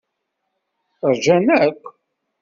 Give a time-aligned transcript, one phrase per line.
[1.13, 1.83] Ṛjan akk.